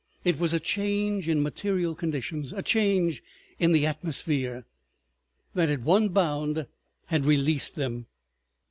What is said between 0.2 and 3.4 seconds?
It was a change in material conditions, a change